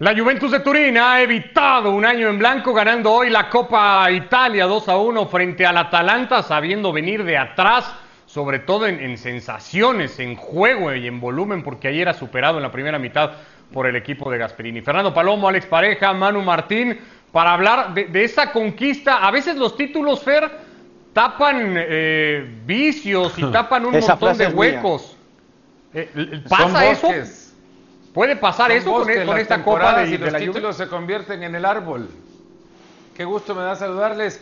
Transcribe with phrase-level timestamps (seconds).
[0.00, 4.66] La Juventus de Turín ha evitado un año en blanco ganando hoy la Copa Italia
[4.66, 7.92] 2 a 1 frente al Atalanta, sabiendo venir de atrás,
[8.24, 12.70] sobre todo en, sensaciones, en juego y en volumen, porque ayer ha superado en la
[12.70, 13.32] primera mitad
[13.72, 14.82] por el equipo de Gasperini.
[14.82, 17.00] Fernando Palomo, Alex Pareja, Manu Martín,
[17.32, 19.26] para hablar de, esta conquista.
[19.26, 20.48] A veces los títulos, Fer,
[21.12, 25.16] tapan eh, vicios y tapan un montón de huecos.
[25.92, 27.47] Eh, ¿Pasa eso?
[28.12, 31.64] ¿Puede pasar eso con, e-, esta Copa de, y los títulos se convierten en el
[31.64, 32.08] árbol?
[33.14, 34.40] Qué gusto me da saludarles.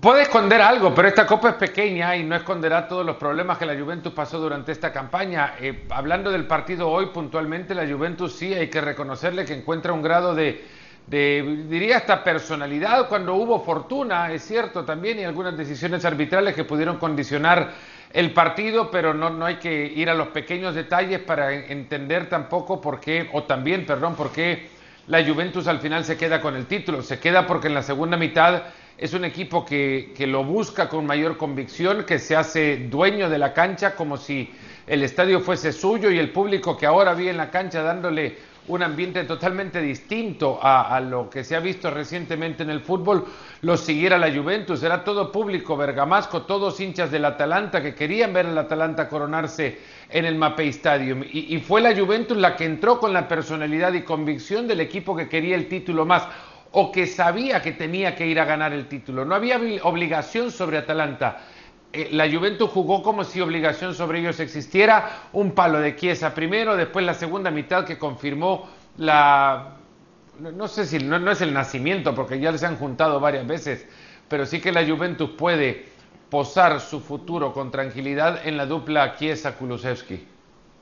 [0.00, 3.66] puede esconder algo, pero esta Copa es pequeña y no esconderá todos los problemas que
[3.66, 5.54] la Juventus pasó durante esta campaña.
[5.60, 10.02] Eh, hablando del partido hoy puntualmente, la Juventus sí hay que reconocerle que encuentra un
[10.02, 10.64] grado de,
[11.06, 16.64] de, diría hasta personalidad cuando hubo fortuna, es cierto también, y algunas decisiones arbitrales que
[16.64, 17.72] pudieron condicionar
[18.12, 22.80] el partido, pero no, no hay que ir a los pequeños detalles para entender tampoco
[22.80, 24.68] por qué, o también, perdón, por qué
[25.08, 27.02] la Juventus al final se queda con el título.
[27.02, 28.62] Se queda porque en la segunda mitad
[28.96, 33.38] es un equipo que, que lo busca con mayor convicción, que se hace dueño de
[33.38, 34.50] la cancha como si
[34.86, 38.36] el estadio fuese suyo y el público que ahora vi en la cancha dándole
[38.68, 43.24] un ambiente totalmente distinto a, lo que se ha visto recientemente en el fútbol,
[43.62, 44.82] lo siguiera la Juventus.
[44.82, 49.78] Era todo público bergamasco, todos hinchas del Atalanta que querían ver al Atalanta coronarse
[50.10, 51.22] en el Mapei Stadium.
[51.22, 55.16] Y, y fue la Juventus la que entró con la personalidad y convicción del equipo
[55.16, 56.24] que quería el título más
[56.72, 59.24] o que sabía que tenía que ir a ganar el título.
[59.24, 61.38] No había obligación sobre Atalanta
[61.92, 66.76] eh, la Juventus jugó como si obligación sobre ellos existiera, un palo de Chiesa primero,
[66.76, 69.76] después la segunda mitad que confirmó la,
[70.38, 73.86] no, sé si no, es el nacimiento, porque ya les han juntado varias veces,
[74.28, 75.86] pero sí que la Juventus puede
[76.28, 80.37] posar su futuro con tranquilidad en la dupla Chiesa-Kulusevski.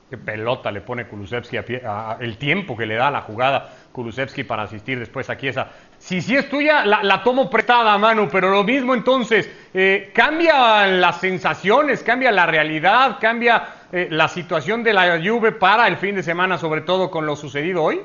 [0.09, 4.63] Qué pelota le pone Kulusevski, a, el tiempo que le da la jugada Kulusevski para
[4.63, 5.67] asistir después a Chiesa.
[5.97, 11.19] Si sí es tuya, la, tomo prestada, Manu, pero lo mismo entonces, eh, cambian las
[11.19, 16.23] sensaciones, cambia la realidad, cambia eh, la situación de la Juve para el fin de
[16.23, 17.99] semana, sobre todo con lo sucedido hoy.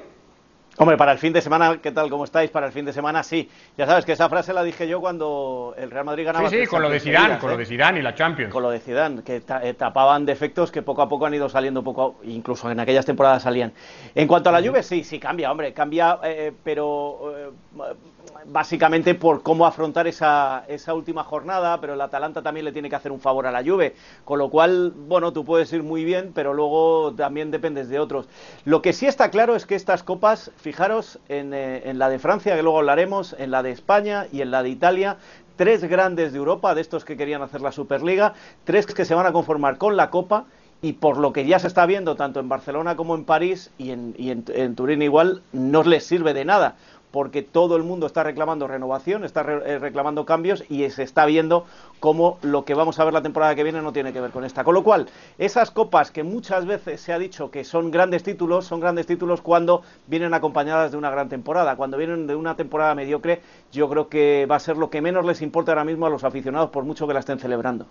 [0.79, 2.09] Hombre, para el fin de semana, ¿qué tal?
[2.09, 2.51] ¿Cómo estáis?
[2.51, 3.49] Para el fin de semana, sí.
[3.77, 6.49] Ya sabes que esa frase la dije yo cuando el Real Madrid ganaba.
[6.49, 8.51] Sí, sí, con lo de Zidane, con lo de Zidane y la Champions.
[8.51, 11.83] Con lo de Zidane, que eh, tapaban defectos que poco a poco han ido saliendo,
[11.83, 13.73] poco, incluso en aquellas temporadas salían.
[14.15, 17.51] En cuanto a la Juve, sí, sí cambia, hombre, cambia, eh, pero eh,
[18.47, 22.97] básicamente por cómo afrontar esa, esa última jornada, pero el Atalanta también le tiene que
[22.97, 23.95] hacer un favor a la Juve,
[24.25, 28.29] con lo cual, bueno, tú puedes ir muy bien, pero luego también dependes de otros.
[28.65, 32.19] Lo que sí está claro es que estas copas, fijaros en, eh, en la de
[32.19, 35.17] Francia, que luego hablaremos, en la de España y en la de Italia,
[35.57, 38.35] tres grandes de Europa, de estos que querían hacer la Superliga,
[38.65, 40.47] tres que se van a conformar con la Copa
[40.81, 43.93] y por lo que ya se está viendo tanto en Barcelona como en París y
[43.93, 46.75] en, y en, en Turín igual, no les sirve de nada
[47.13, 51.67] porque todo el mundo está reclamando renovación, está eh, reclamando cambios y se está viendo
[52.01, 54.45] cómo lo que vamos a ver la temporada que viene no tiene que ver con
[54.45, 54.65] esta.
[54.65, 55.09] Con lo cual,
[55.39, 59.43] esas copas que muchas veces se ha dicho que son grandes títulos, son grandes títulos
[59.43, 61.77] cuando vienen acompañadas de una gran temporada.
[61.77, 65.25] Cuando vienen de una temporada mediocre, yo creo que va a ser lo que menos
[65.25, 67.87] les importa ahora mismo a los aficionados, por mucho que la estén celebrando.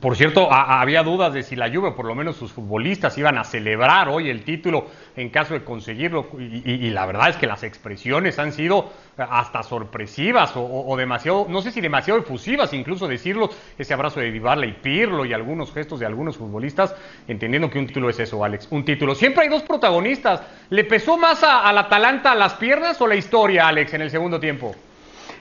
[0.00, 3.44] Por cierto, había dudas de si la Juve, por lo menos sus futbolistas, iban a
[3.44, 6.28] celebrar hoy el título en caso de conseguirlo.
[6.38, 11.70] Y, la verdad es que las expresiones han sido hasta sorpresivas o, demasiado, no sé
[11.70, 16.06] si demasiado efusivas, incluso decirlo, ese abrazo de Divarla y Pirlo y algunos gestos de
[16.06, 16.94] algunos futbolistas,
[17.26, 19.14] entendiendo que un título es eso, Alex, un título.
[19.14, 20.42] Siempre hay dos protagonistas.
[20.70, 24.74] ¿Le pesó más al Atalanta las piernas o la historia, Alex, en el segundo tiempo?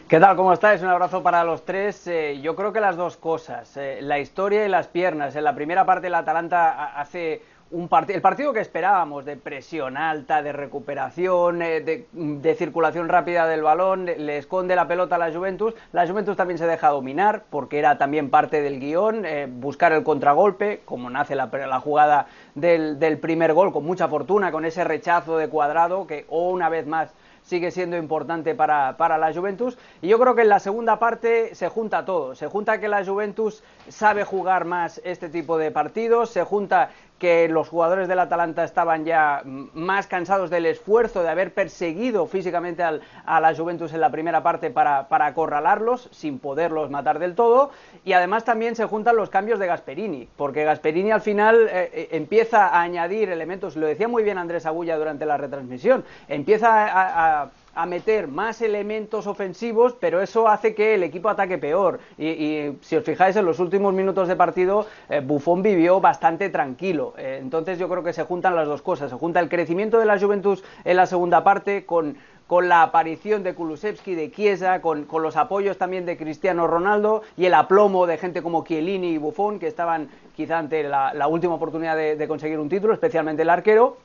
[0.08, 0.36] ¿Qué tal?
[0.36, 0.84] ¿Cómo estáis?
[0.84, 2.06] Un abrazo para los tres.
[2.06, 5.36] Eh, yo creo que las dos cosas, eh, la historia y las piernas.
[5.36, 10.44] En la primera parte el Atalanta hace un el partido que esperábamos, de presión alta,
[10.44, 15.74] de recuperación, eh, de, circulación rápida del balón, le esconde la pelota a la Juventus.
[15.92, 19.26] La Juventus también se deja dominar, porque era también parte del guion,
[19.60, 24.66] buscar el contragolpe, como nace la, jugada del, del primer gol, con mucha fortuna, con
[24.66, 27.12] ese rechazo de cuadrado, que una vez más
[27.46, 29.78] sigue siendo importante para, para, la Juventus.
[30.02, 32.36] Y yo creo que en la segunda parte se junta todo.
[32.36, 36.90] Se junta que la Juventus sabe jugar más este tipo de partidos, se junta
[37.20, 42.84] que los jugadores del Atalanta estaban ya más cansados del esfuerzo de haber perseguido físicamente
[42.84, 47.72] a la Juventus en la primera parte para, para, acorralarlos, sin poderlos matar del todo,
[48.04, 52.08] y además también se juntan los cambios de Gasperini, porque Gasperini al final eh, eh,
[52.12, 57.06] empieza a añadir elementos, lo decía muy bien Andrés Agulla durante la retransmisión, empieza a
[57.16, 57.50] a
[57.86, 62.00] meter más elementos ofensivos, pero eso hace que el equipo ataque peor.
[62.18, 67.14] Y, si os fijáis, en los últimos minutos de partido, eh, Buffon vivió bastante tranquilo.
[67.18, 69.10] Eh, entonces yo creo que se juntan las dos cosas.
[69.10, 72.16] Se junta el crecimiento de la Juventus en la segunda parte con
[72.48, 77.46] con la aparición de Kulusevski, de Chiesa, con, los apoyos también de Cristiano Ronaldo y
[77.46, 81.96] el aplomo de gente como Chiellini y Buffon, que estaban quizá ante la, última oportunidad
[81.96, 83.98] de, conseguir un título, especialmente el arquero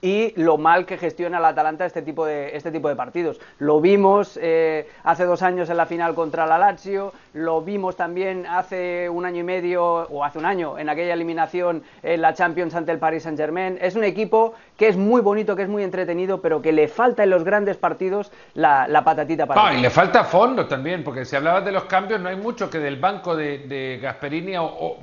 [0.00, 3.40] y lo mal que gestiona el Atalanta este tipo de, este tipo de partidos.
[3.58, 8.46] Lo vimos eh, hace dos años en la final contra la Lazio, lo vimos también
[8.46, 12.74] hace un año y medio o hace un año en aquella eliminación en la Champions
[12.74, 13.78] ante el Paris Saint Germain.
[13.80, 17.24] Es un equipo que es muy bonito, que es muy entretenido, pero que le falta
[17.24, 19.68] en los grandes partidos la, patatita para...
[19.68, 22.70] Ah, y le falta fondo también, porque si hablabas de los cambios, no hay mucho
[22.70, 24.98] que del banco de, Gasperini o,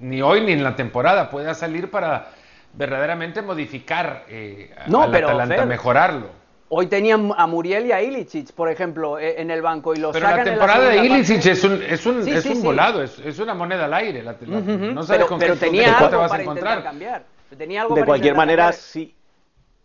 [0.00, 2.28] ni hoy ni en la temporada pueda salir para
[2.74, 6.42] verdaderamente modificar eh, no, al Atalanta, mejorarlo.
[6.68, 10.12] Hoy tenían a Muriel y a Ilicic, por ejemplo, e, en el banco y los
[10.12, 13.52] Pero la temporada de Ilicic es un, es un, es un volado, es, es, una
[13.52, 14.22] moneda al aire.
[14.22, 16.82] La, No sabes con qué tenía algo te vas a encontrar.
[16.82, 17.24] Cambiar.
[17.58, 19.14] Tenía algo de cualquier manera, si,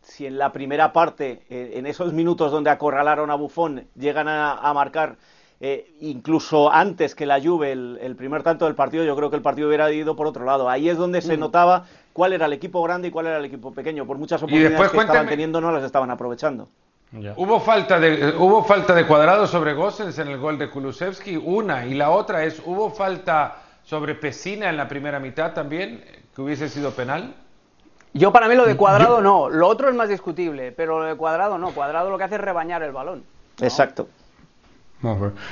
[0.01, 4.54] si en la primera parte, eh, en esos minutos donde acorralaron a Bufón, llegan a,
[4.54, 5.18] a marcar
[5.60, 9.42] eh, incluso antes que la Juve, el, primer tanto del partido, yo creo que el
[9.42, 10.69] partido hubiera ido por otro lado.
[10.69, 11.86] Ahí es donde se notaba
[12.17, 14.07] cuál era el equipo grande y cuál era el equipo pequeño.
[14.07, 16.67] Por muchas oportunidades que estaban teniendo no las estaban aprovechando.
[17.35, 21.85] Hubo falta de hubo falta de cuadrado sobre Gossens en el gol de Kulusevski, una
[21.85, 26.03] y la otra es hubo falta sobre Pesina en la primera mitad también
[26.35, 27.35] que hubiese sido penal.
[28.13, 31.13] Yo para mí lo de cuadrado no, lo otro es más discutible, pero lo de
[31.13, 33.23] cuadrado no, cuadrado lo que hace es rebañar el balón.
[33.61, 34.07] Exacto.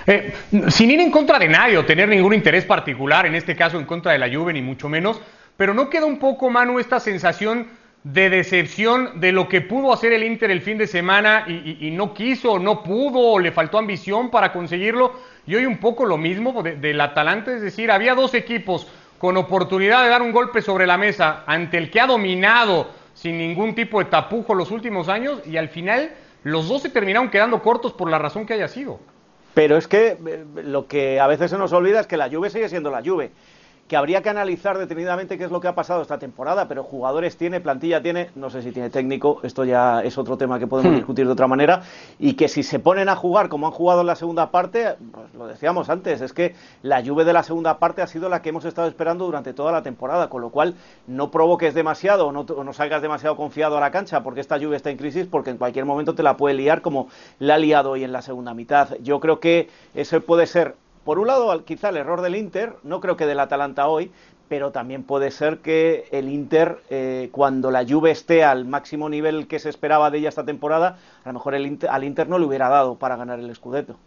[0.08, 0.34] Eh,
[0.70, 3.86] sin ir en contra de nadie o tener ningún interés particular, en este caso en
[3.86, 5.22] contra de la Juve, ni mucho menos,
[5.58, 7.68] pero ¿no queda un poco, Manu, esta sensación
[8.04, 12.14] de decepción de lo que pudo hacer el Inter el fin de semana y, no
[12.14, 15.14] quiso, no pudo, o le faltó ambición para conseguirlo?
[15.48, 18.88] Y hoy un poco lo mismo del Atalanta, es decir, había dos equipos
[19.18, 23.38] con oportunidad de dar un golpe sobre la mesa ante el que ha dominado sin
[23.38, 26.12] ningún tipo de tapujo los últimos años y al final
[26.44, 29.00] los dos se terminaron quedando cortos por la razón que haya sido.
[29.56, 32.50] Pero es que eh, lo que a veces se nos olvida es que la Juve
[32.50, 33.32] sigue siendo la Juve
[33.88, 37.38] que habría que analizar detenidamente qué es lo que ha pasado esta temporada, pero jugadores
[37.38, 40.94] tiene, plantilla tiene, no sé si tiene técnico, esto ya es otro tema que podemos
[40.94, 40.96] hmm.
[40.96, 41.84] discutir de otra manera,
[42.18, 45.34] y que si se ponen a jugar como han jugado en la segunda parte, pues
[45.36, 48.50] lo decíamos antes, es que la lluvia de la segunda parte ha sido la que
[48.50, 50.74] hemos estado esperando durante toda la temporada, con lo cual
[51.06, 54.78] no provoques demasiado o no, no salgas demasiado confiado a la cancha porque esta lluvia
[54.78, 57.92] está en crisis, porque en cualquier momento te la puede liar como la ha liado
[57.92, 58.96] hoy en la segunda mitad.
[59.02, 63.00] Yo creo que ese puede ser por un lado, quizá el error del Inter, no
[63.00, 64.12] creo que del Atalanta hoy,
[64.50, 69.48] pero también puede ser que el Inter, eh, cuando la Juve esté al máximo nivel
[69.48, 72.46] que se esperaba de ella esta temporada, a lo mejor el al Inter no le
[72.46, 73.98] hubiera dado para ganar el Scudetto.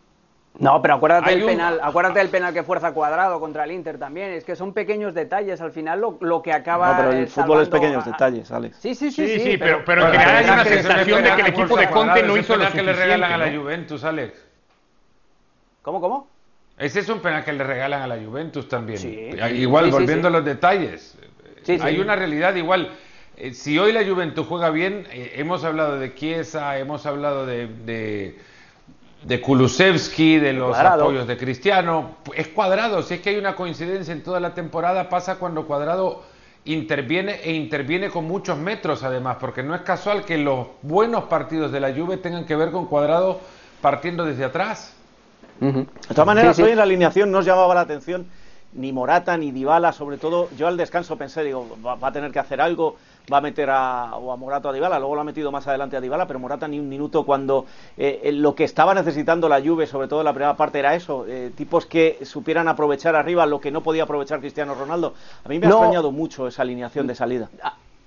[0.59, 4.33] No, pero acuérdate del penal, acuérdate del penal que fuerza cuadrado contra el Inter también.
[4.33, 6.91] Es que son pequeños detalles al final lo, que acaba.
[6.91, 8.77] No, pero el fútbol es pequeños detalles, Alex.
[8.81, 11.77] Sí, sí, sí, sí, pero, pero, en general hay una sensación de que el equipo
[11.77, 14.47] de Conte no hizo lo que le regalan a la Juventus, Alex.
[15.83, 16.38] ¿Cómo, cómo?
[16.79, 19.37] Ese es un penal que le regalan a la Juventus también.
[19.57, 21.17] igual, volviendo a los detalles.
[21.81, 22.91] hay una realidad igual.
[23.37, 27.69] Eh, si hoy la Juventus juega bien, eh, hemos hablado de Chiesa, hemos hablado de,
[27.69, 28.39] de,
[29.23, 32.17] de Kulusevski, de los apoyos de Cristiano.
[32.35, 33.03] Es cuadrado.
[33.03, 36.25] Si es que hay una coincidencia en toda la temporada, pasa cuando cuadrado
[36.65, 41.73] interviene e interviene con muchos metros además, porque no es casual que los buenos partidos
[41.73, 43.41] de la Juve tengan que ver con cuadrado
[43.81, 44.98] partiendo desde atrás.
[45.61, 48.27] De todas maneras, hoy en la alineación no os llamaba la atención
[48.75, 52.39] ni Morata ni Dybala, sobre todo yo al descanso pensé, digo, va, a tener que
[52.39, 52.97] hacer algo,
[53.33, 55.67] va a meter a, o a Morata o a Dybala, luego lo ha metido más
[55.67, 57.65] adelante a Dybala, pero Morata ni un minuto cuando
[57.97, 61.25] eh, lo que estaba necesitando la Juve, sobre todo en la primera parte, era eso,
[61.27, 65.15] eh, tipos que supieran aprovechar arriba lo que no podía aprovechar Cristiano Ronaldo.
[65.45, 67.49] A mí me ha extrañado mucho esa alineación de salida.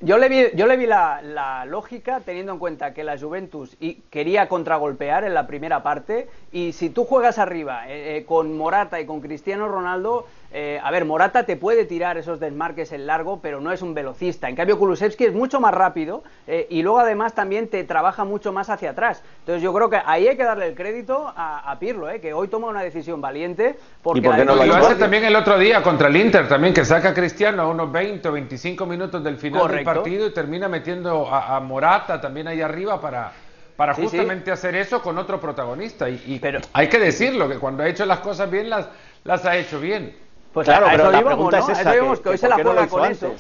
[0.04, 3.78] Yo le vi, yo le vi la, lógica teniendo en cuenta que la Juventus
[4.10, 9.00] quería contragolpear en la primera parte y si tú juegas arriba eh, eh, con Morata
[9.00, 13.40] y con Cristiano Ronaldo, eh, a ver, Morata te puede tirar esos desmarques en largo,
[13.42, 14.50] pero no es un velocista.
[14.50, 16.24] En cambio, Kulusevski es mucho más rápido
[16.70, 19.24] y luego además también te trabaja mucho más hacia atrás.
[19.40, 22.68] Entonces yo creo que ahí hay que darle el crédito a, Pirlo, que hoy toma
[22.68, 23.76] una decisión valiente.
[24.02, 26.86] Porque ¿Y por no lo, hace también el otro día contra el Inter, también que
[26.86, 30.68] saca a Cristiano a unos 20 o 25 minutos del final del partido y termina
[30.68, 33.32] metiendo a, Morata también ahí arriba para
[33.76, 36.08] para justamente hacer eso con otro protagonista.
[36.08, 38.88] Y, Pero, hay que decirlo, que cuando ha hecho las cosas bien, las,
[39.24, 40.16] las ha hecho bien.
[40.54, 43.34] Pues claro, pero la pregunta es esa, que, hoy se la juega con eso.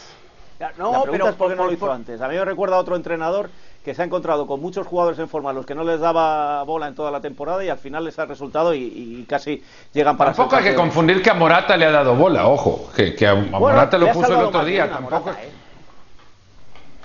[0.77, 2.21] No, la pregunta es por qué no lo hizo antes.
[2.21, 3.49] A mí me recuerda a otro entrenador
[3.83, 6.63] que se ha encontrado con muchos jugadores en forma a los que no les daba
[6.63, 10.33] bola en toda la temporada y al final les ha resultado y, casi llegan para
[10.33, 13.97] Tampoco hay que confundir que a Morata le ha dado bola, ojo, que, a, Morata
[13.97, 15.31] lo puso el otro día, tampoco...
[15.31, 15.49] ¿eh?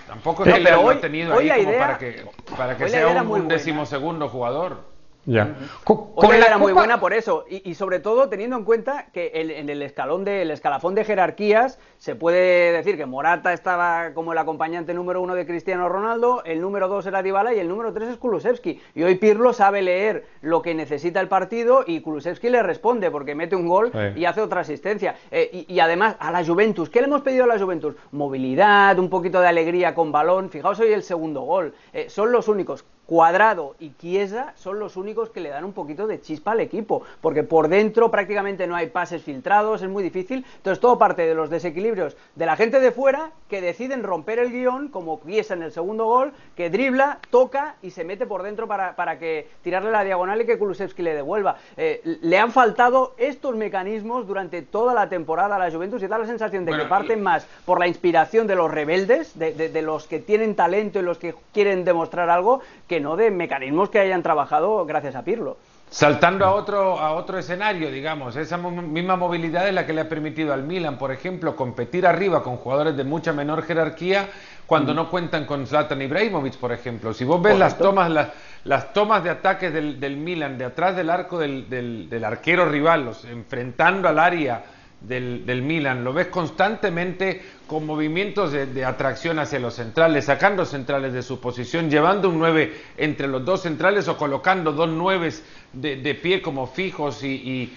[0.06, 2.25] Tampoco es que le ha tenido ahí como para que,
[2.56, 4.95] para que sea un, un decimosegundo jugador.
[5.26, 5.56] Ya.
[5.83, 7.45] Con, era muy buena por eso.
[7.49, 11.78] Y, sobre todo teniendo en cuenta que en el escalón de el escalafón de jerarquías
[11.99, 16.61] se puede decir que Morata estaba como el acompañante número uno de Cristiano Ronaldo, el
[16.61, 18.80] número dos era Dybala y el número tres es Kulusevski.
[18.95, 23.35] Y hoy Pirlo sabe leer lo que necesita el partido y Kulusevski le responde porque
[23.35, 25.16] mete un gol y hace otra asistencia.
[25.30, 27.97] Eh, y, además a la Juventus ¿qué le hemos pedido a la Juventus?
[28.12, 30.50] movilidad, un poquito de alegría con balón.
[30.50, 31.75] Fijaos hoy el segundo gol.
[31.92, 36.06] Eh, son los únicos Cuadrado y Chiesa son los únicos que le dan un poquito
[36.06, 40.44] de chispa al equipo, porque por dentro prácticamente no hay pases filtrados, es muy difícil.
[40.56, 44.50] Entonces todo parte de los desequilibrios de la gente de fuera que deciden romper el
[44.50, 48.66] guion, como Chiesa en el segundo gol, que dribla, toca y se mete por dentro
[48.66, 51.56] para, para que tirarle la diagonal y que Kulusevski le devuelva.
[51.76, 56.18] Eh, le han faltado estos mecanismos durante toda la temporada a la Juventus y da
[56.18, 60.06] la sensación de que parten más por la inspiración de los rebeldes, de, de los
[60.08, 64.22] que tienen talento y los que quieren demostrar algo, que no de mecanismos que hayan
[64.22, 65.56] trabajado gracias a Pirlo.
[65.88, 70.08] Saltando a otro, a otro escenario, digamos, esa misma movilidad es la que le ha
[70.08, 74.28] permitido al Milan, por ejemplo, competir arriba con jugadores de mucha menor jerarquía
[74.66, 77.14] cuando no cuentan con Zlatan Ibrahimovic, por ejemplo.
[77.14, 78.30] Si vos ves las tomas, las,
[78.64, 83.04] las, tomas de ataques del, del, Milan, de atrás del arco del, del, arquero rival,
[83.04, 84.64] los, enfrentando al área
[85.00, 91.22] del, Milan, lo ves constantemente con movimientos de, atracción hacia los centrales, sacando centrales de
[91.22, 95.32] su posición, llevando un 9 entre los dos centrales o colocando dos 9
[95.74, 97.72] de, pie como fijos y,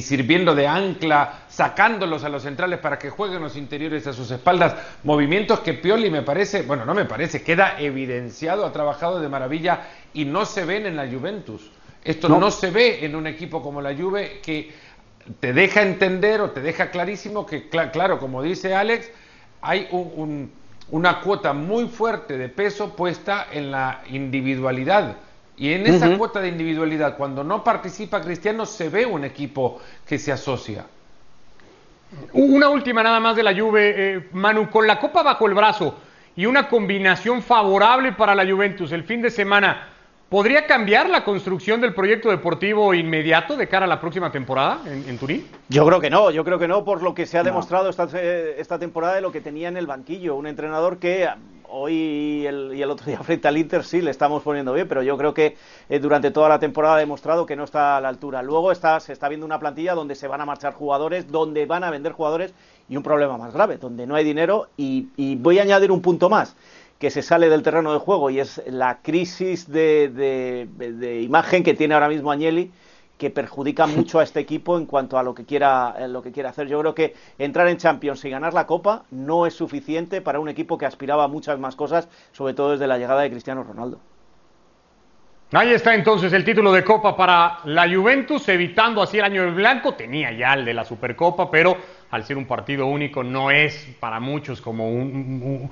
[0.00, 4.74] sirviendo de ancla, sacándolos a los centrales para que jueguen los interiores a sus espaldas.
[5.04, 9.88] Movimientos que Pioli me parece, bueno, no me parece, queda evidenciado, ha trabajado de maravilla
[10.14, 11.70] y no se ven en la Juventus.
[12.06, 14.70] Esto no se ve en un equipo como la Juve que
[15.40, 19.10] te deja entender o te deja clarísimo que, claro, como dice Alex,
[19.60, 19.88] hay
[20.90, 25.16] una cuota muy fuerte de peso puesta en la individualidad.
[25.58, 30.18] Y en esa cuota de individualidad, cuando no participa Cristiano, se ve un equipo que
[30.18, 30.84] se asocia.
[32.32, 35.98] Una última nada más de la Juve, eh, Manu, con la copa bajo el brazo
[36.36, 39.88] y una combinación favorable para la Juventus el fin de semana.
[40.28, 45.16] ¿Podría cambiar la construcción del proyecto deportivo inmediato de cara a la próxima temporada en,
[45.18, 45.46] Turín?
[45.68, 48.08] Yo creo que no, yo creo que no, por lo que se ha demostrado esta,
[48.58, 50.34] esta, temporada de lo que tenía en el banquillo.
[50.34, 51.28] Un entrenador que
[51.68, 55.16] hoy y el, otro día frente al Inter sí le estamos poniendo bien, pero yo
[55.16, 55.56] creo que
[55.88, 58.42] eh, durante toda la temporada ha demostrado que no está a la altura.
[58.42, 61.84] Luego está, se está viendo una plantilla donde se van a marchar jugadores, donde van
[61.84, 62.52] a vender jugadores
[62.88, 64.70] y un problema más grave, donde no hay dinero.
[64.76, 66.56] y voy a añadir un punto más
[66.98, 70.68] que se sale del terreno de juego y es la crisis de,
[71.22, 72.70] imagen que tiene ahora mismo Agnelli
[73.18, 76.50] que perjudica mucho a este equipo en cuanto a lo que quiera lo que quiera
[76.50, 76.68] hacer.
[76.68, 80.48] Yo creo que entrar en Champions y ganar la Copa no es suficiente para un
[80.48, 84.00] equipo que aspiraba a muchas más cosas, sobre todo desde la llegada de Cristiano Ronaldo.
[85.52, 89.54] Ahí está entonces el título de Copa para la Juventus, evitando así el año del
[89.54, 89.94] blanco.
[89.94, 91.76] Tenía ya el de la Supercopa, pero
[92.10, 95.70] al ser un partido único no es para muchos como un,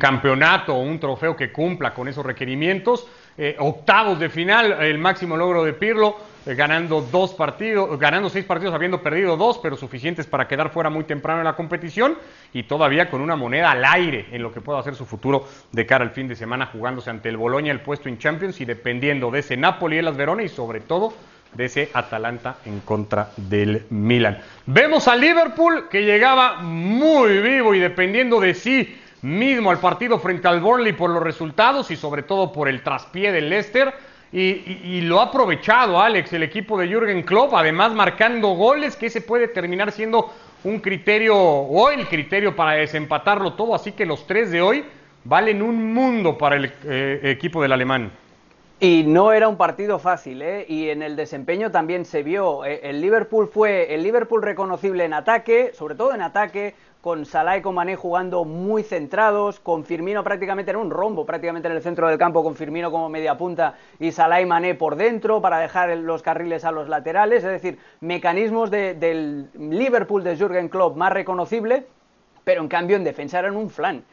[0.00, 3.06] campeonato o un trofeo que cumpla con esos requerimientos.
[3.38, 6.16] Eh, octavos de final, el máximo logro de Pirlo,
[6.46, 11.04] ganando dos partidos, ganando seis partidos, habiendo perdido dos, pero suficientes para quedar fuera muy
[11.04, 12.16] temprano en la competición
[12.52, 15.86] y todavía con una moneda al aire en lo que pueda ser su futuro de
[15.86, 19.30] cara al fin de semana, jugándose ante el Boloña el puesto en Champions y dependiendo
[19.30, 21.12] de ese Napoli y las Verona y sobre todo
[21.54, 24.38] de ese Atalanta en contra del Milan.
[24.66, 30.48] Vemos a Liverpool que llegaba muy vivo y dependiendo de sí mismo al partido frente
[30.48, 33.92] al Burnley por los resultados y sobre todo por el traspié del Leicester.
[34.32, 39.20] Y, lo ha aprovechado Alex, el equipo de Jürgen Klopp, además marcando goles que se
[39.20, 40.32] puede terminar siendo
[40.62, 43.74] un criterio o el criterio para desempatarlo todo.
[43.74, 44.84] Así que los tres de hoy
[45.24, 48.12] valen un mundo para el eh, equipo del alemán.
[48.82, 50.64] Y no era un partido fácil, ¿eh?
[50.66, 52.64] Y en el desempeño también se vio.
[52.64, 57.58] Eh, el Liverpool fue el Liverpool reconocible en ataque, sobre todo en ataque, con Salah
[57.58, 61.82] y con Mané jugando muy centrados, con Firmino prácticamente en un rombo, prácticamente en el
[61.82, 65.58] centro del campo, con Firmino como media punta y Salah y Mané por dentro para
[65.58, 71.12] dejar los carriles a los laterales, es decir, mecanismos del Liverpool de Jürgen Klopp más
[71.12, 71.86] reconocible,
[72.44, 74.04] pero en cambio en defensa eran un flan.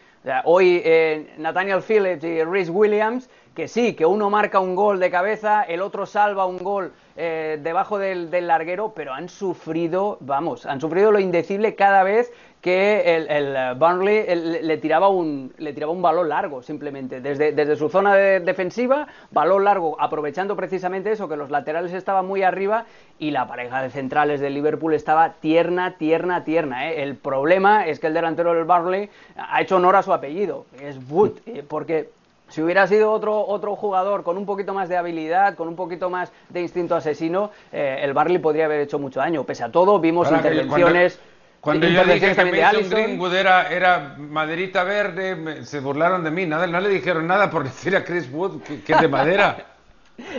[0.45, 5.09] Hoy eh, Nathaniel Phillips y Rhys Williams que sí, que uno marca un gol de
[5.09, 10.79] cabeza, el otro salva un gol eh, debajo del, larguero, pero han sufrido, vamos, han
[10.79, 12.31] sufrido lo indecible cada vez
[12.67, 14.25] que el, el Burnley
[14.61, 17.21] le, tiraba un, le tiraba un balón largo, simplemente.
[17.21, 22.43] Desde, desde su zona defensiva, balón largo, aprovechando precisamente eso, que los laterales estaban muy
[22.43, 22.83] arriba
[23.19, 26.89] y la pareja de centrales del Liverpool estaba tierna, tierna, tierna.
[26.89, 27.03] ¿eh?
[27.03, 30.97] El problema es que el delantero del Burnley ha hecho honor a su apellido, es
[31.09, 32.09] Wood, eh, porque
[32.49, 36.09] si hubiera sido otro, otro jugador con un poquito más de habilidad, con un poquito
[36.09, 39.45] más de instinto asesino, eh, el Barley podría haber hecho mucho daño.
[39.45, 41.17] Pese a todo, vimos intervenciones.
[41.61, 46.45] Cuando, yo dije que Mason Greenwood era, era maderita verde, se burlaron de mí.
[46.45, 49.57] Nada, no le dijeron nada por decir a Chris Wood que es de madera.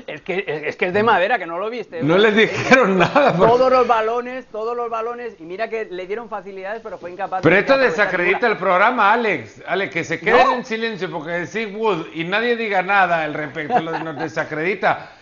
[0.08, 2.02] Es que, es que es de madera, que no lo viste.
[2.02, 3.32] No les dijeron nada.
[3.36, 7.42] Todos los balones, todos los balones, y mira que le dieron facilidades, pero fue incapaz.
[7.42, 9.62] Pero esto desacredita el programa, Alex.
[9.68, 13.78] Alex, que se queden en silencio porque decir Wood y nadie diga nada al respecto,
[13.80, 15.12] lo nos desacredita.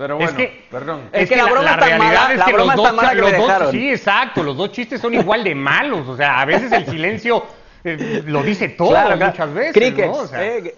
[0.00, 0.38] Pero bueno,
[0.70, 1.10] perdón.
[1.12, 4.98] Es, que, la, broma la, realidad es que los dos, sí, exacto, los dos chistes
[4.98, 6.08] son igual de malos.
[6.08, 7.44] O sea, a veces el silencio
[7.84, 9.94] eh, lo dice todo muchas veces.
[9.98, 10.24] ¿no?
[10.38, 10.74] Eh,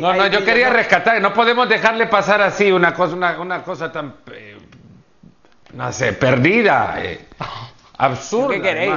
[0.00, 4.58] no, yo quería rescatar, no podemos dejarle pasar así una cosa, una, cosa tan, eh,
[5.74, 6.96] no sé, perdida,
[7.98, 8.56] absurda.
[8.56, 8.94] ¿Qué queréis?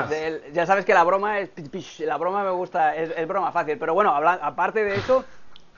[0.51, 1.51] ya sabes que la broma es,
[1.99, 5.25] la broma me gusta, es, broma fácil, pero bueno, aparte de eso,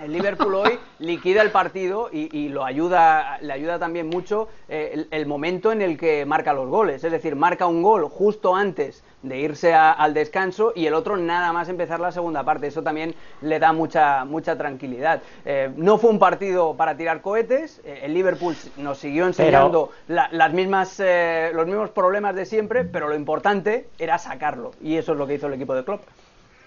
[0.03, 5.25] el Liverpool hoy liquida el partido y, lo ayuda, le ayuda también mucho el, el,
[5.25, 7.03] momento en el que marca los goles.
[7.03, 11.53] Es decir, marca un gol justo antes de irse al descanso y el otro nada
[11.53, 12.67] más empezar la segunda parte.
[12.67, 15.21] Eso también le da mucha, mucha tranquilidad.
[15.45, 20.53] Eh, no fue un partido para tirar cohetes, eh, el Liverpool nos siguió enseñando las
[20.53, 25.17] mismas, eh, los mismos problemas de siempre, pero lo importante era sacarlo y eso es
[25.17, 26.01] lo que hizo el equipo de Klopp.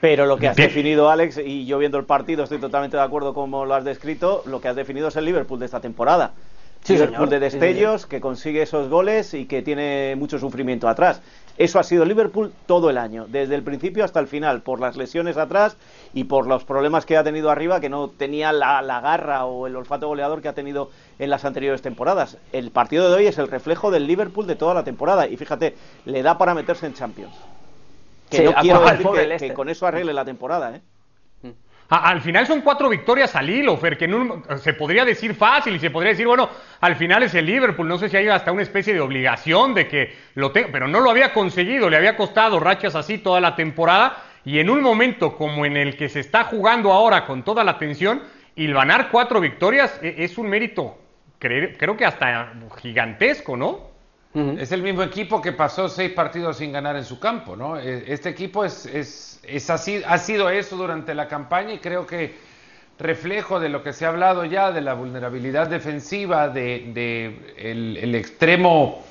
[0.04, 3.32] Pero lo que has definido, Alex, y yo viendo el partido estoy totalmente de acuerdo
[3.32, 6.32] como lo has descrito, lo que has definido es el Liverpool de esta temporada.
[6.86, 11.22] Liverpool de destellos, que consigue esos goles y que tiene mucho sufrimiento atrás.
[11.56, 14.98] Eso ha sido Liverpool todo el año, desde el principio hasta el final, por las
[14.98, 15.78] lesiones atrás
[16.12, 19.74] y por los problemas que ha tenido arriba, que no tenía la, garra o el
[19.74, 22.36] olfato goleador que ha tenido en las anteriores temporadas.
[22.52, 25.74] El partido de hoy es el reflejo del Liverpool de toda la temporada y fíjate,
[26.04, 27.32] le da para meterse en Champions.
[28.30, 29.06] Que no quiero decir
[29.38, 30.80] que, que con eso arregle la temporada, ¿eh?
[31.88, 34.08] al final son cuatro victorias al hilo, Fer, que
[34.58, 36.48] se podría decir fácil y se podría decir, bueno,
[36.80, 39.86] al final es el Liverpool, no sé si hay hasta una especie de obligación de
[39.86, 43.54] que lo tenga, pero no lo había conseguido, le había costado rachas así toda la
[43.54, 47.64] temporada y en un momento como en el que se está jugando ahora con toda
[47.64, 48.22] la tensión,
[48.56, 50.98] y ganar cuatro victorias e, es un mérito,
[51.38, 53.93] creo que hasta gigantesco, ¿no?
[54.34, 57.78] Es el mismo equipo que pasó seis partidos sin ganar en su campo, ¿no?
[57.78, 62.04] E, este equipo es, es, es así, ha sido eso durante la campaña y creo
[62.04, 62.34] que
[62.98, 69.04] reflejo de lo que se ha hablado ya, de la vulnerabilidad defensiva, de, el, extremo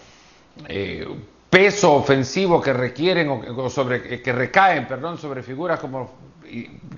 [0.68, 1.08] eh,
[1.50, 6.12] peso ofensivo que requieren o, sobre, que recaen, perdón, sobre figuras como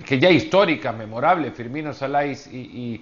[0.04, 3.00] que ya históricas, memorables, Firmino Salais y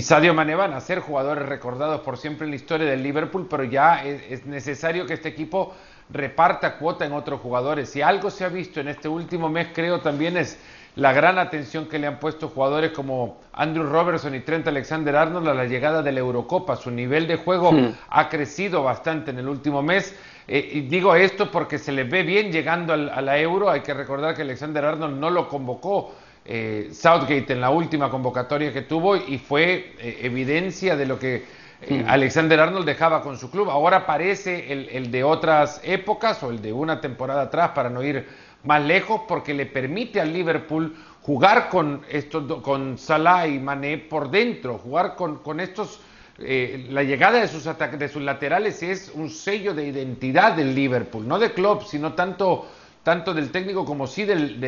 [0.00, 3.64] Sadio Mane van a ser jugadores recordados por siempre en la historia del Liverpool, pero
[3.64, 5.74] ya es, necesario que este equipo
[6.10, 7.88] reparta cuota en otros jugadores.
[7.88, 10.58] Si algo se ha visto en este último mes, creo también es
[10.94, 15.54] la gran atención que le han puesto jugadores como Andrew Robertson y Trent Alexander-Arnold a
[15.54, 16.76] la llegada de la Eurocopa.
[16.76, 17.94] Su nivel de juego hmm.
[18.08, 20.14] ha crecido bastante en el último mes.
[20.48, 23.70] Eh, y digo esto porque se les ve bien llegando a la Euro.
[23.70, 26.12] Hay que recordar que Alexander-Arnold no lo convocó
[26.50, 31.44] eh, Southgate en la última convocatoria que tuvo y fue eh, evidencia de lo que
[31.82, 33.68] eh, Alexander Arnold dejaba con su club.
[33.68, 38.26] Ahora parece el, de otras épocas o el de una temporada atrás para no ir
[38.64, 44.30] más lejos porque le permite al Liverpool jugar con, estos, con Salah y Mané por
[44.30, 46.00] dentro, jugar con, estos...
[46.38, 51.38] la llegada de sus, de sus laterales es un sello de identidad del Liverpool, no
[51.38, 52.66] de club, sino tanto
[53.08, 54.60] tanto del técnico como sí del,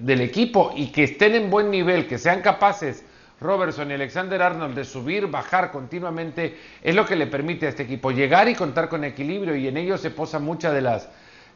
[0.00, 3.04] del, equipo, y que estén en buen nivel, que sean capaces
[3.40, 7.84] Robertson y Alexander Arnold de subir, bajar continuamente, es lo que le permite a este
[7.84, 11.08] equipo llegar y contar con equilibrio, y en ello se posan muchas de las,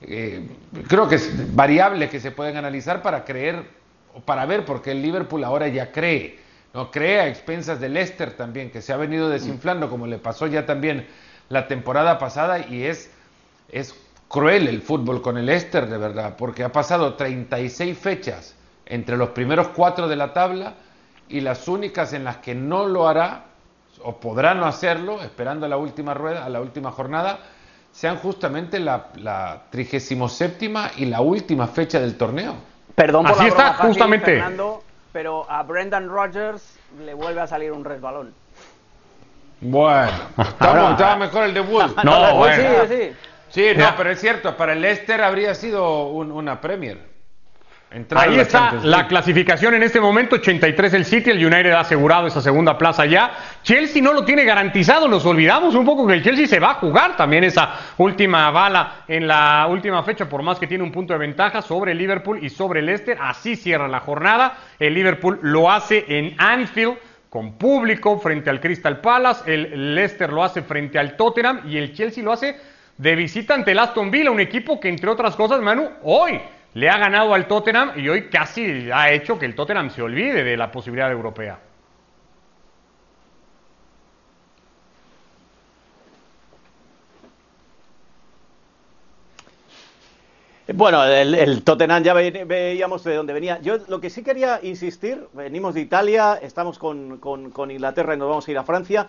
[0.03, 0.47] eh,
[0.87, 3.65] creo que es variables que se pueden analizar para creer,
[4.15, 6.39] o para ver por qué el Liverpool ahora ya cree,
[6.73, 6.93] ¿no?
[6.93, 10.65] cree a expensas del Leicester también, que se ha venido desinflando, como le pasó ya
[10.65, 11.09] también
[11.49, 13.11] la temporada pasada, y es,
[13.73, 13.97] es
[14.31, 18.55] cruel el fútbol con el Esther, de verdad, porque ha pasado 36 fechas
[18.87, 20.75] entre los primeros cuatro de la tabla
[21.29, 23.47] y las únicas en las que no lo hará
[24.03, 27.41] o podrá no hacerlo, esperando a la última rueda, a la última jornada,
[27.91, 32.55] sean justamente la, trigésimo séptima y la última fecha del torneo.
[32.95, 34.43] Perdón por Así está, justamente.
[35.13, 38.33] pero a Brendan Rodgers le vuelve a salir un resbalón.
[39.61, 41.97] Bueno, estaba, mejor el de Wood.
[42.05, 42.85] No, bueno.
[42.89, 43.17] Sí, sí.
[43.51, 47.11] Sí, no, pero es cierto, para el Leicester habría sido una Premier.
[48.15, 52.41] Ahí está la clasificación en este momento, 83 el City, el United ha asegurado esa
[52.41, 53.33] segunda plaza ya.
[53.65, 56.75] Chelsea no lo tiene garantizado, nos olvidamos un poco que el Chelsea se va a
[56.75, 61.15] jugar también esa última bala en la última fecha, por más que tiene un punto
[61.15, 63.19] de ventaja sobre el Liverpool y sobre el Leicester.
[63.21, 64.57] Así cierra la jornada.
[64.79, 66.97] El Liverpool lo hace en Anfield
[67.29, 71.93] con público frente al Crystal Palace, el Leicester lo hace frente al Tottenham y el
[71.93, 72.57] Chelsea lo hace
[73.01, 76.39] de visita ante el Aston Villa, un equipo que entre otras cosas, Manu, hoy
[76.75, 80.45] le ha ganado al Tottenham y hoy casi ha hecho que el Tottenham se olvide
[80.45, 81.59] de la posibilidad europea.
[90.75, 93.61] Bueno, el, Tottenham ya veíamos de dónde venía.
[93.61, 98.29] Yo lo que sí quería insistir, venimos de Italia, estamos con, con Inglaterra y nos
[98.29, 99.09] vamos a ir a Francia.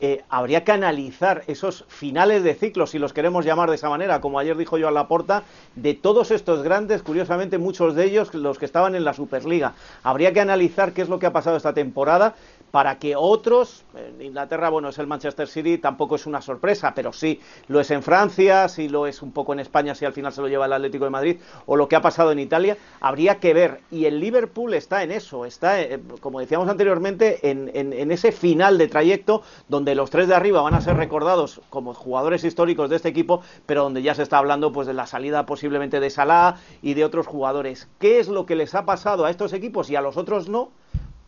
[0.00, 4.20] Eh, habría que analizar esos finales de ciclo, si los queremos llamar de esa manera,
[4.20, 5.42] como ayer dijo yo a la porta,
[5.74, 9.74] de todos estos grandes, curiosamente muchos de ellos los que estaban en la Superliga.
[10.04, 12.36] Habría que analizar qué es lo que ha pasado esta temporada
[12.70, 17.12] para que otros, en Inglaterra, bueno, es el Manchester City, tampoco es una sorpresa, pero
[17.12, 20.32] sí lo es en Francia, sí lo es un poco en España, si al final
[20.32, 23.40] se lo lleva el Atlético de Madrid, o lo que ha pasado en Italia, habría
[23.40, 23.80] que ver.
[23.90, 28.78] Y el Liverpool está en eso, está, eh, como decíamos anteriormente, en, en, ese final
[28.78, 32.96] de trayecto donde los tres de arriba van a ser recordados como jugadores históricos de
[32.96, 36.56] este equipo, pero donde ya se está hablando pues de la salida posiblemente de Salah
[36.82, 37.88] y de otros jugadores.
[37.98, 40.70] ¿Qué es lo que les ha pasado a estos equipos y a los otros no?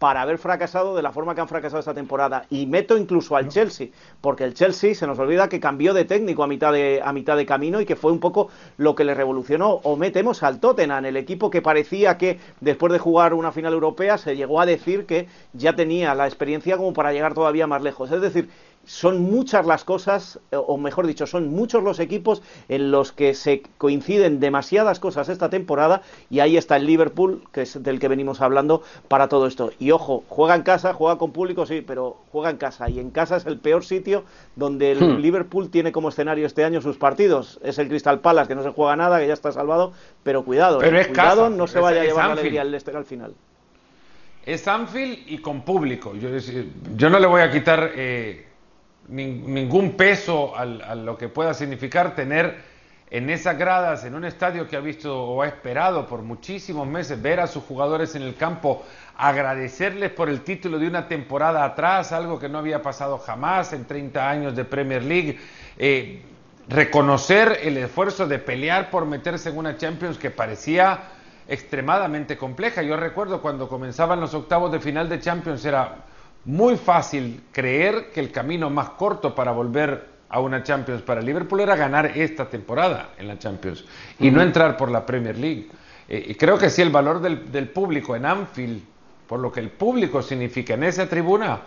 [0.00, 2.46] Para haber fracasado de la forma que han fracasado esta temporada.
[2.48, 3.88] Y meto incluso al Chelsea,
[4.22, 7.36] porque el Chelsea se nos olvida que cambió de técnico a mitad de, a mitad
[7.36, 9.72] de camino y que fue un poco lo que le revolucionó.
[9.82, 14.16] O metemos al Tottenham, el equipo que parecía que después de jugar una final europea
[14.16, 18.10] se llegó a decir que ya tenía la experiencia como para llegar todavía más lejos.
[18.10, 18.48] Es decir,
[18.84, 23.62] son muchas las cosas, o mejor dicho, son muchos los equipos en los que se
[23.78, 28.40] coinciden demasiadas cosas esta temporada y ahí está el Liverpool, que es del que venimos
[28.40, 29.70] hablando para todo esto.
[29.78, 33.10] Y ojo, juega en casa, juega con público, sí, pero juega en casa y en
[33.10, 34.24] casa es el peor sitio
[34.56, 35.20] donde el hmm.
[35.20, 37.60] Liverpool tiene como escenario este año sus partidos.
[37.62, 40.78] Es el Crystal Palace, que no se juega nada, que ya está salvado, pero cuidado,
[40.78, 43.34] pero eh, cuidado, no se vaya a llevar la alegría el Leicester al final.
[44.44, 46.14] Es Anfield y con público.
[46.16, 46.30] Yo,
[46.96, 47.92] yo no le voy a quitar...
[47.94, 48.46] Eh
[49.08, 52.70] ningún peso a lo que pueda significar tener
[53.10, 57.20] en esas gradas, en un estadio que ha visto o ha esperado por muchísimos meses
[57.20, 58.84] ver a sus jugadores en el campo,
[59.16, 63.84] agradecerles por el título de una temporada atrás, algo que no había pasado jamás en
[63.84, 65.40] 30 años de Premier League,
[65.76, 66.22] eh,
[66.68, 71.00] reconocer el esfuerzo de pelear por meterse en una Champions que parecía
[71.48, 72.80] extremadamente compleja.
[72.82, 75.96] Yo recuerdo cuando comenzaban los octavos de final de Champions era
[76.44, 81.60] muy fácil creer que el camino más corto para volver a una Champions para Liverpool
[81.60, 83.84] era ganar esta temporada en la Champions
[84.18, 85.68] y no entrar por la Premier League.
[86.08, 88.82] Eh, y creo que sí, el valor del, público en Anfield,
[89.26, 91.60] por lo que el público significa en esa tribuna,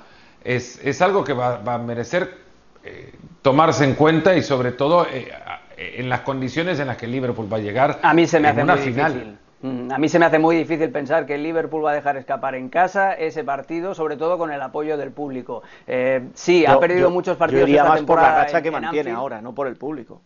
[0.44, 2.38] es, es algo que va, a merecer
[2.84, 5.30] eh, tomarse en cuenta y sobre todo eh,
[5.78, 8.62] en las condiciones en las que Liverpool va a llegar a mí se me hace
[8.62, 9.40] una final.
[9.64, 12.56] A mí se me hace muy difícil pensar que el Liverpool va a dejar escapar
[12.56, 15.64] en casa ese partido, sobre todo con el apoyo del público.
[15.88, 17.70] Eh, sí, ha perdido muchos partidos.
[17.70, 20.22] Yo más por la racha que mantiene ahora, no por el público.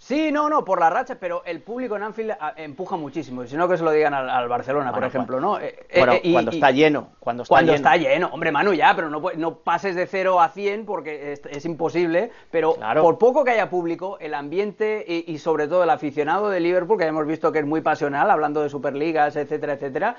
[0.00, 3.44] Sí, no, no, por la racha, pero el público en Anfield ah, empuja muchísimo.
[3.44, 5.60] Si no, que se lo digan al, Barcelona, por ejemplo, ¿no?
[5.60, 7.10] Eh, eh, eh, cuando está lleno.
[7.20, 7.76] Cuando está cuando lleno.
[7.76, 8.30] está lleno.
[8.32, 12.30] Hombre, Manu, ya, pero no, no pases de 0 a 100 porque es, imposible.
[12.50, 16.98] Pero por poco que haya público, el ambiente y, sobre todo el aficionado de Liverpool,
[16.98, 20.16] que hemos visto que es muy pasional, hablando de Superligas, etcétera, etcétera,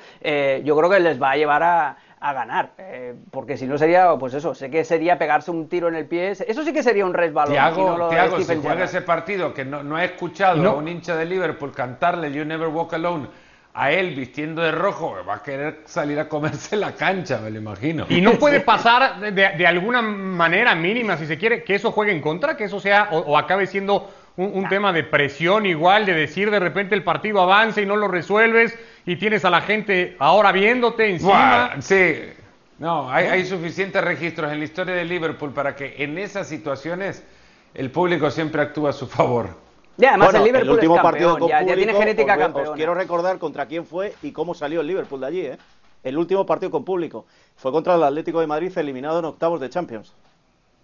[0.63, 2.71] yo creo que les va a llevar a, a ganar.
[2.77, 6.05] Eh, porque si no sería, pues eso, sé que sería pegarse un tiro en el
[6.05, 6.31] pie.
[6.31, 7.51] Eso sí que sería un resbalón.
[7.51, 11.25] Tiago, si, si juega ese partido que no, no he escuchado a un hincha de
[11.25, 13.27] Liverpool cantarle You Never Walk Alone
[13.73, 17.57] a él vistiendo de rojo, va a querer salir a comerse la cancha, me lo
[17.57, 18.05] imagino.
[18.09, 22.21] Y no puede pasar de, alguna manera mínima, si se quiere, que eso juegue en
[22.21, 26.59] contra, que eso sea o, acabe siendo un, tema de presión igual, de decir de
[26.59, 31.09] repente el partido avanza y no lo resuelves y tienes a la gente ahora viéndote
[31.09, 31.71] encima.
[31.79, 32.15] sí,
[32.79, 37.23] no, hay, suficientes registros en la historia de Liverpool para que en esas situaciones
[37.73, 39.49] el público siempre actúa a su favor.
[39.97, 43.85] Ya, además el Liverpool último partido con ya, tiene genética os, quiero recordar contra quién
[43.85, 45.57] fue y cómo salió el Liverpool de allí, ¿eh?
[46.03, 49.69] El último partido con público fue contra el Atlético de Madrid eliminado en octavos de
[49.69, 50.15] Champions.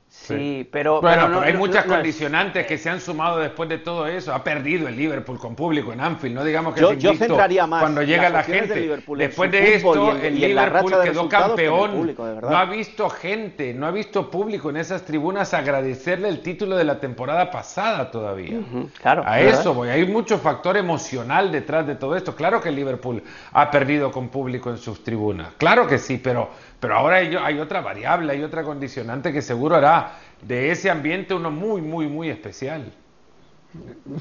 [0.09, 3.77] Sí, pero, bueno, no, hay no, muchas no, condicionantes que se han sumado después de
[3.77, 4.33] todo eso.
[4.33, 7.67] Ha perdido el Liverpool con público en Anfield, no digamos que Yo- es yo centraría
[7.67, 8.73] más cuando llega la gente.
[9.17, 11.91] después de esto, el Liverpool quedó campeón.
[11.91, 16.77] público, no ha visto gente, no ha visto público en esas tribunas agradecerle el título
[16.77, 18.59] de la temporada pasada todavía.
[19.01, 19.59] Claro, a verdad.
[19.59, 19.89] eso voy.
[19.89, 22.35] Hay mucho factor emocional detrás de todo esto.
[22.35, 25.49] Claro que el Liverpool ha perdido con público en sus tribunas.
[25.57, 30.11] Claro que sí, pero, pero ahora hay, otra variable, hay otra condicionante que seguro hará
[30.41, 32.91] de ese ambiente uno muy, muy, muy especial.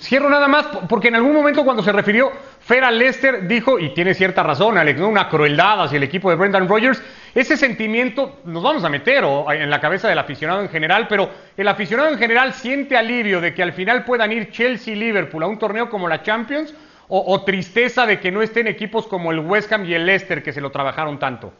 [0.00, 3.94] Cierro nada más, porque en algún momento cuando se refirió Fer a Lester, dijo, y
[3.94, 5.08] tiene cierta razón, Alex, ¿no?
[5.08, 7.02] una crueldad hacia el equipo de Brendan Rodgers.
[7.34, 11.30] Ese sentimiento nos vamos a meter o, en la cabeza del aficionado en general, pero
[11.56, 15.42] el aficionado en general siente alivio de que al final puedan ir Chelsea y Liverpool
[15.42, 16.74] a un torneo como la Champions,
[17.08, 20.42] o, o tristeza de que no estén equipos como el West Ham y el Leicester
[20.42, 21.52] que se lo trabajaron tanto.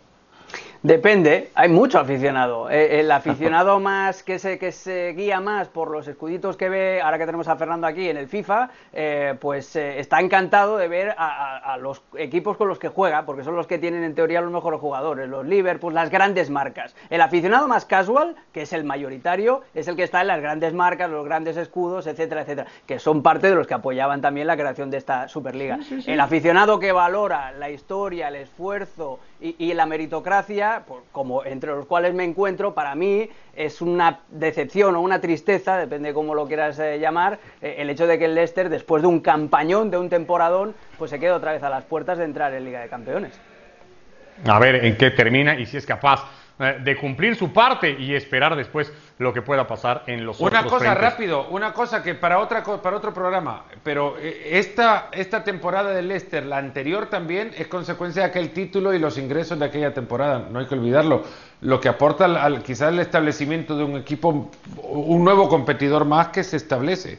[0.83, 2.71] Depende, hay mucho aficionado.
[2.71, 7.01] Eh, El aficionado más que se, que se guía más por los escuditos que ve,
[7.03, 10.89] ahora que tenemos a Fernando aquí en el FIFA, eh, pues eh, está encantado de
[10.89, 14.05] ver a, a- a los equipos con los que juega, porque son los que tienen
[14.05, 16.95] en teoría los mejores jugadores, los Liverpool, las grandes marcas.
[17.11, 20.73] El aficionado más casual, que es el mayoritario, es el que está en las grandes
[20.73, 24.57] marcas, los grandes escudos, etcétera, etcétera, que son parte de los que apoyaban también la
[24.57, 25.79] creación de esta Superliga.
[26.07, 32.15] El aficionado que valora la historia, el esfuerzo y, la meritocracia, como entre los cuales
[32.15, 36.99] me encuentro, para mí es una decepción o una tristeza, depende cómo lo quieras eh,
[36.99, 40.75] llamar, eh, el hecho de que el Leicester, después de un campañón, de un temporadón,
[40.99, 43.39] pues se quede otra vez a las puertas de entrar en Liga de Campeones.
[44.47, 46.25] A ver en qué termina y si es capaz
[46.59, 50.73] de cumplir su parte y esperar después lo que pueda pasar en los Una otros
[50.73, 51.03] cosa frentes.
[51.13, 56.09] rápido, una cosa que para otra para otro programa, pero eh, esta esta temporada del
[56.09, 60.47] Leicester, la anterior también es consecuencia de aquel título y los ingresos de aquella temporada,
[60.51, 61.25] no hay que olvidarlo,
[61.61, 64.51] lo que aporta al, al- quizás el establecimiento de un equipo
[64.83, 67.19] un nuevo competidor más que se establece.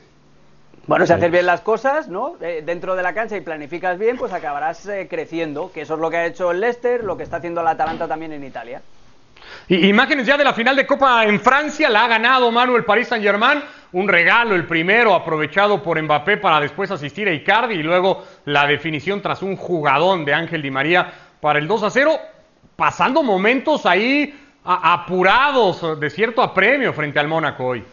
[0.87, 2.37] Bueno, si haces bien las cosas, ¿no?
[2.41, 5.99] Eh, dentro de la cancha y planificas bien, pues acabarás eh, creciendo, que eso es
[5.99, 8.81] lo que ha hecho el Leicester, lo que está haciendo el Atalanta también en Italia.
[9.69, 13.23] Imágenes ya de la final de Copa en Francia, la ha ganado Manuel Paris Saint
[13.23, 18.25] Germain, un regalo, el primero aprovechado por Mbappé para después asistir a Icardi y luego
[18.45, 22.19] la definición tras un jugadón de Ángel Di María para el 2 a 0,
[22.75, 24.33] pasando momentos ahí
[24.63, 27.83] apurados de cierto apremio frente al Mónaco hoy.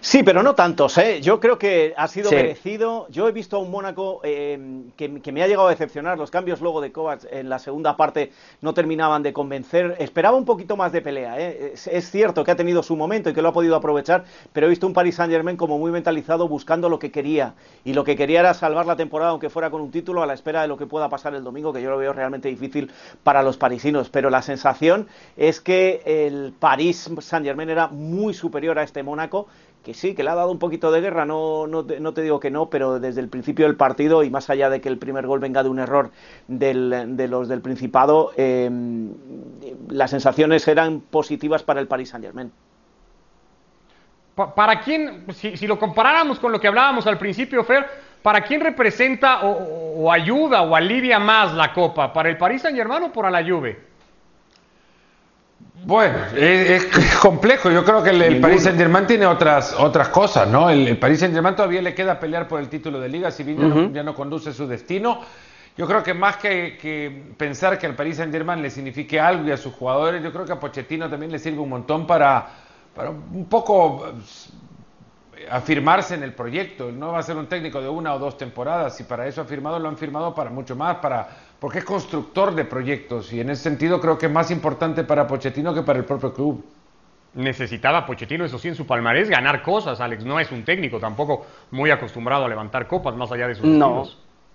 [0.00, 1.20] Sí, pero no tantos, ¿eh?
[1.20, 2.36] Yo creo que ha sido Sí.
[2.36, 3.06] merecido.
[3.10, 6.16] Yo he visto a un Mónaco eh, que, que me ha llegado a decepcionar.
[6.18, 8.30] Los cambios luego de Kovac en la segunda parte
[8.60, 9.96] no terminaban de convencer.
[9.98, 11.72] Esperaba un poquito más de pelea, ¿eh?
[11.74, 14.66] Es, es cierto que ha tenido su momento y que lo ha podido aprovechar, pero
[14.66, 17.54] he visto un Paris Saint-Germain como muy mentalizado buscando lo que quería.
[17.84, 20.34] Y lo que quería era salvar la temporada, aunque fuera con un título, a la
[20.34, 22.90] espera de lo que pueda pasar el domingo, que yo lo veo realmente difícil
[23.24, 24.08] para los parisinos.
[24.10, 29.48] Pero la sensación es que el Paris Saint-Germain era muy superior a este Mónaco
[29.86, 32.50] que sí, que le ha dado un poquito de guerra, no, no, te, digo que
[32.50, 35.38] no, pero desde el principio del partido y más allá de que el primer gol
[35.38, 36.10] venga de un error
[36.48, 38.68] del, de los del Principado, eh,
[39.88, 42.50] las sensaciones eran positivas para el Paris Saint Germain.
[44.34, 47.86] Pa- ¿Para quién, si, lo comparáramos con lo que hablábamos al principio, Fer,
[48.22, 52.12] ¿para quién representa o, ayuda o alivia más la Copa?
[52.12, 53.78] ¿Para el Paris Saint Germain o para la Juve?
[55.84, 57.70] Bueno, es, es complejo.
[57.70, 60.68] Yo creo que el, el Paris Saint Germain tiene otras otras cosas, ¿no?
[60.68, 63.44] El, el Paris Saint Germain todavía le queda pelear por el título de liga, si
[63.44, 65.20] bien ya, no, ya no conduce su destino.
[65.76, 69.46] Yo creo que más que, que pensar que al Paris Saint Germain le signifique algo
[69.46, 72.46] y a sus jugadores, yo creo que a Pochettino también le sirve un montón para,
[72.94, 74.08] para un poco
[75.36, 76.90] eh, afirmarse en el proyecto.
[76.90, 79.44] No va a ser un técnico de una o dos temporadas y para eso ha
[79.44, 83.50] firmado, lo han firmado para mucho más, para porque es constructor de proyectos y en
[83.50, 86.64] ese sentido creo que es más importante para Pochettino que para el propio club.
[87.34, 90.00] Necesitaba Pochettino, eso sí, en su palmarés, ganar cosas.
[90.00, 93.66] Alex no es un técnico tampoco muy acostumbrado a levantar copas, más allá de sus
[93.66, 94.06] No.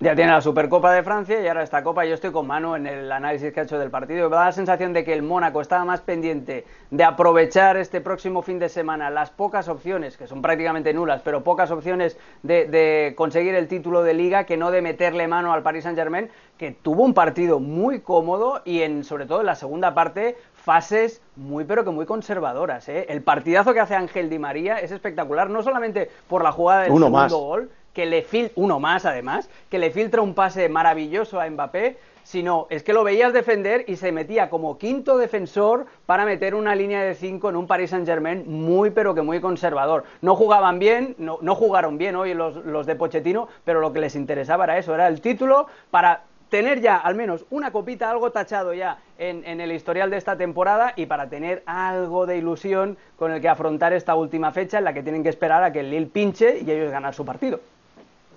[0.02, 2.06] Ya tiene la Supercopa de Francia y ahora esta Copa.
[2.06, 4.32] Yo estoy con mano en el análisis que ha hecho del partido.
[4.32, 8.42] Me da la sensación de que el Mónaco estaba más pendiente de aprovechar este próximo
[8.42, 13.14] fin de semana las pocas opciones, que son prácticamente nulas, pero pocas opciones de, de
[13.16, 16.69] conseguir el título de liga que no de meterle mano al Paris Saint Germain, que
[16.69, 21.65] tuvo un partido muy cómodo y en, sobre todo en la segunda parte fases muy
[21.65, 22.88] pero que muy conservadoras.
[22.88, 23.08] ¿eh?
[23.10, 26.91] El partidazo que hace Ángel Di María es espectacular, no solamente por la jugada del
[26.91, 27.34] Uno segundo más.
[27.34, 31.97] gol, que le fil uno más además, que le filtra un pase maravilloso a Mbappé,
[32.24, 36.76] sino es que lo veías defender y se metía como quinto defensor para meter una
[36.76, 40.04] línea de cinco en un Paris Saint Germain muy pero que muy conservador.
[40.21, 44.00] No jugaban bien, no, no jugaron bien hoy los, los de Pochettino, pero lo que
[44.00, 46.21] les interesaba era eso, era el título para
[46.52, 50.36] tener ya al menos una copita, algo tachado ya en, en, el historial de esta
[50.36, 54.84] temporada y para tener algo de ilusión con el que afrontar esta última fecha en
[54.84, 57.62] la que tienen que esperar a que el Lille pinche y ellos ganar su partido.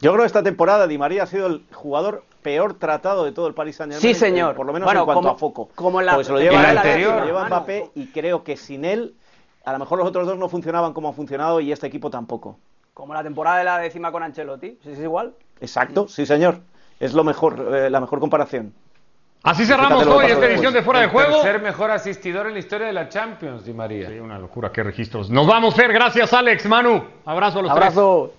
[0.01, 3.49] Yo creo que esta temporada Di María ha sido el jugador peor tratado de todo
[3.49, 4.15] el Paris Saint-Germain.
[4.15, 4.53] Sí, señor.
[4.53, 5.69] Eh, por lo menos bueno, en cuanto como, a foco.
[5.75, 7.15] Como la, Porque se lo lleva, la el anterior.
[7.15, 7.47] se lo lleva.
[7.47, 9.17] Mbappé y creo que sin él,
[9.65, 12.59] a lo mejor los otros dos no funcionaban como han funcionado y este equipo tampoco.
[12.93, 15.35] Como la temporada de la décima con Ancelotti, ¿sí es igual?
[15.61, 16.61] Exacto, sí señor.
[17.01, 18.73] Es lo mejor, eh, la mejor comparación.
[19.43, 21.43] Así cerramos hoy esta edición de Fuera de Juego.
[21.43, 24.09] tercer mejor asistidor en la historia de la Champions, Di María.
[24.09, 25.29] Sí, una locura, qué registros.
[25.29, 25.93] Nos vamos, Fer.
[25.93, 27.05] Gracias, Alex, Manu.
[27.27, 27.83] Abrazo a los tres.
[27.85, 28.33] Abrazo.